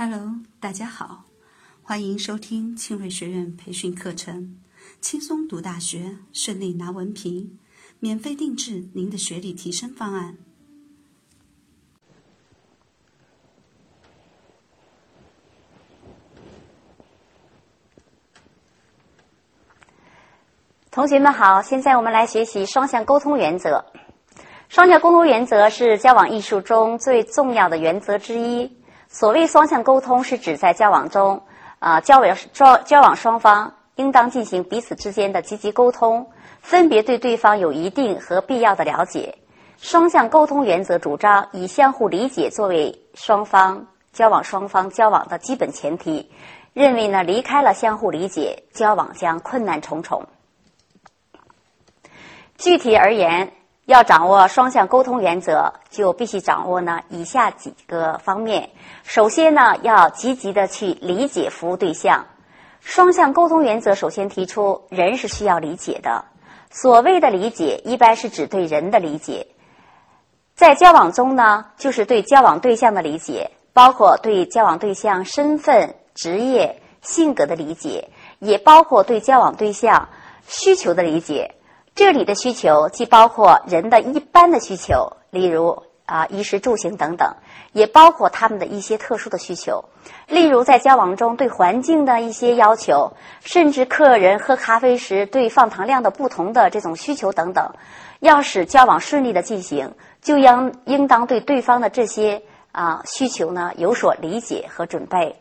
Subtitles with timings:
[0.00, 1.24] Hello，大家好，
[1.82, 4.56] 欢迎收听庆瑞学院培训课程，
[5.00, 7.58] 轻松读大学，顺利拿文凭，
[7.98, 10.36] 免费定制您的学历提升方案。
[20.92, 23.84] 同学们好，现在我们来学习双向沟通原则。
[24.68, 28.78] 双向沟通原则是交往艺术中最重要的原则之一。
[29.08, 31.42] 所谓双向沟通，是指在交往中，
[31.78, 39.38] 啊，交往双交往双方应当进行彼此之间的积极沟通，分别对对方有一定和必要的了解。
[39.78, 46.30] 双向沟通原则主张以相互理解作为双方交往双方交往的基本前提，
[46.74, 50.26] 认为呢，离开了相互理解，交往将困难重重。
[52.56, 53.52] 具体而言，
[53.88, 58.68] 要掌握双向沟通原则，就必须掌握呢以下几个方面。
[59.02, 62.26] 首先呢，要积极的去理解服务对象。
[62.82, 66.26] 双向沟通原则首先提出，人是需要理解的。
[66.70, 69.46] 所谓的理解，一般是指对人的理解。
[70.54, 80.10] 在交往中呢，就是对交往对象的理解，包括对交往对象身份、职业、性格的理解，也包括对交往对象
[80.46, 81.54] 需求的理解。
[81.98, 87.34] 这里的需求既包括人的一般的需求，例如啊衣食住行等等，
[87.72, 89.84] 也包括他们的一些特殊的需求，
[90.28, 97.72] 例如在交往中对环境的一些要求，甚至客人喝咖啡时对放糖量的不同的这种需求等等。
[98.20, 105.34] 要使交往顺利的进行，就应应当对对方的这些啊需求呢有所理解和准备。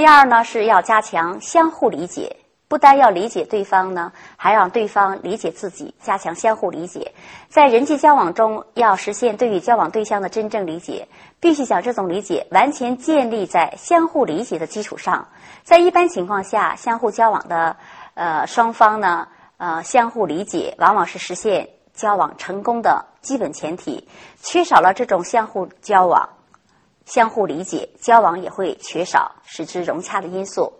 [0.00, 2.34] 第二呢，是要加强相互理解，
[2.68, 7.12] 不单要理解对方呢，还让对方理解自己，加强相互理解。
[7.50, 11.06] 在人际交往中，要实现对于交往对象的真正理解，
[11.38, 15.28] 必须将这种理解完全建立在相互理解的基础上。
[15.64, 17.76] 在一般情况下，相互交往的
[18.14, 19.28] 呃双方呢，
[19.58, 24.08] 呃相互理解，往往是实现交往成功的基本前提。
[24.40, 26.26] 缺少了这种相互交往。
[27.10, 30.74] 相互理解，交往也会缺少使之融洽的因素。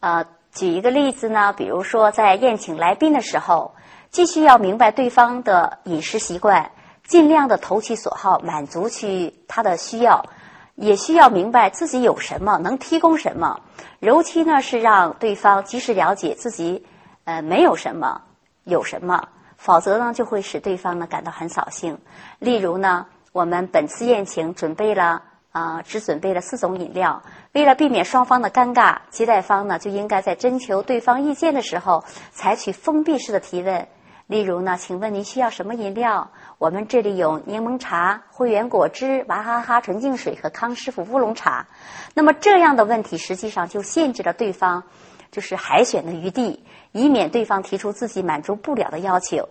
[0.00, 3.74] 呃，举一个例子呢，比如说在宴请来宾的时候，
[4.10, 6.72] 既需要明白对方的饮食习惯，
[7.04, 10.26] 尽量的投其所好，满足去他的需要，
[10.74, 13.60] 也需要明白自己有什么，能提供什么。
[14.00, 16.84] 尤其呢是让对方及时了解自己
[17.24, 18.20] 呃没有什么，
[18.64, 21.98] 有什么，否则呢就会使对方呢感到很扫兴。
[22.40, 25.22] 例如呢，我们本次宴请准备了。
[25.56, 27.22] 啊，只准备了四种饮料。
[27.52, 33.88] 为了避免双方的尴尬，接待方呢就应该在征求对方意见的时候，采取封闭式的提问。
[34.26, 36.30] 例如呢，请问您需要什么饮料？
[36.58, 41.68] 我们这里有柠檬茶、汇源果汁、娃哈哈纯净水和康师傅乌龙茶。
[42.12, 44.82] 那么这样的问题实际上就限制了对方
[45.30, 46.62] 就是海选的余地，
[46.92, 49.48] 以免对方提出自己满足不了的要求。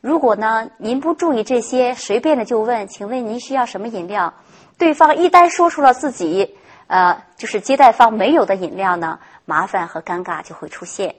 [0.00, 4.34] 如果呢您不注意这些，随便的就问，请问您需要什么饮料？
[4.78, 11.16] 对方一旦说出了自己呃，就是接待方没有的饮料呢，麻烦和尴尬就会出现。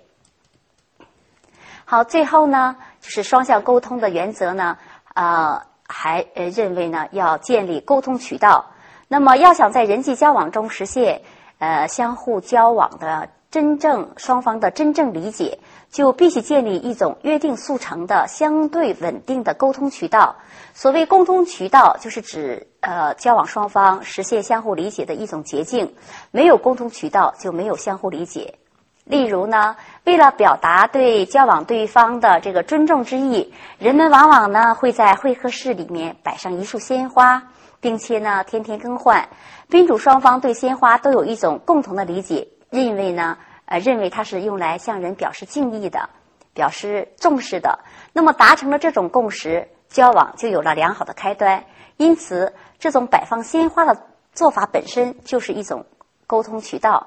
[1.86, 4.78] 好，最后呢，就是双向沟通的原则呢，
[5.14, 8.72] 呃，还呃认为呢要建立沟通渠道。
[9.08, 11.22] 那么，要想在人际交往中实现
[11.58, 15.60] 呃相互交往的真正双方的真正理解。
[15.92, 20.36] 就必须建立一种约定俗成的相对稳定的沟通渠道。
[20.76, 25.96] 所谓沟通渠道，就是指呃交往双方实现相互理解的一种捷径。
[26.30, 28.60] 没有沟通渠道，就没有相互理解。
[29.04, 37.42] 例如呢，为了表达对交往对方的这个尊重之意，人们往往呢会在会客室里面摆上一束鲜花，
[37.82, 39.28] 并且呢天天更换。
[39.70, 43.38] 宾主双方对鲜花都有一种共同的理解，认为呢。
[43.72, 46.10] 呃，认为它是用来向人表示敬意的，
[46.56, 47.78] 表示重视的。
[48.14, 51.66] 那么达成了这种共识，交往就有了良好的开端。
[51.96, 55.86] 因此，这种摆放鲜花的做法本身就是一种
[56.26, 57.06] 沟通渠道。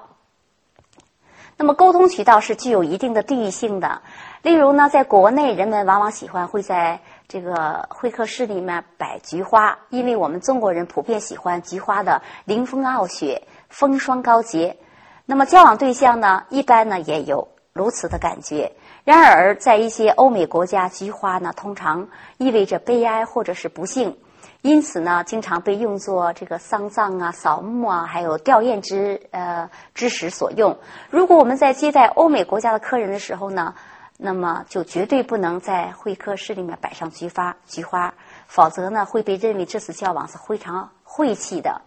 [1.57, 4.01] 那么，沟通渠道是具有一定的地域性的。
[4.41, 14.77] 例如呢，在国内，人们往往喜欢会在这个会客室里面摆菊花，因为我们中国人普遍喜欢菊花的凌风傲雪、风霜高洁。
[15.25, 18.73] 那么交往对象呢，一般呢也有如此的感觉。
[19.05, 24.17] 然而，在一些欧美国家，菊花呢通常意味着悲哀或者是不幸，
[24.61, 30.77] 因此呢，经常被用作这个丧葬啊、扫墓啊，还有吊唁之呃之时所用。
[31.09, 33.75] 如果我们在接待欧美国家的客人的时候呢，
[34.17, 37.55] 那么就绝对不能在会客室里面摆上菊花。
[37.65, 38.13] 菊花
[38.47, 41.81] 否则呢会被认为这次交往是非常晦气的。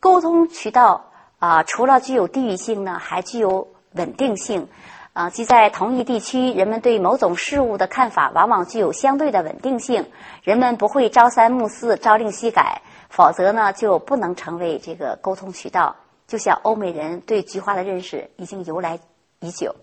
[0.00, 1.07] 沟通渠道
[1.38, 4.68] 啊，除了具有地域性呢，还具有稳定性。
[5.14, 10.08] 啊，即在同一地区，人们对某种事物的看法往往具有相对的稳定性，
[10.44, 15.96] 人们不会朝三暮四、朝令夕改，否则呢就不能成为这个沟通渠道。
[16.28, 19.00] 就像欧美人对菊花的认识已经由来
[19.40, 19.74] 已久。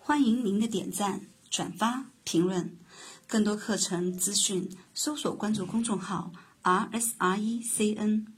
[0.00, 2.76] 欢迎您的点赞、转发、评论。
[3.26, 6.32] 更多课程资讯，搜索关注公众号
[6.62, 8.33] “r s r e c n”。